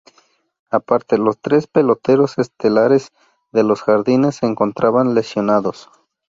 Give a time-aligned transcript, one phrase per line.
[0.71, 3.11] Aparte, los tres peloteros estelares
[3.51, 5.91] de los jardines se encontraban lesionados.